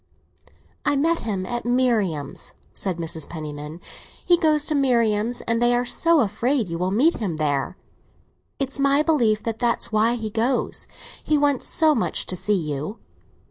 [0.83, 3.29] "I met him at Marian's," said Mrs.
[3.29, 3.79] Penniman.
[4.25, 7.77] "He goes to Marian's, and they are so afraid you will meet him there.
[8.57, 10.87] It's my belief that that's why he goes.
[11.23, 12.97] He wants so much to see you."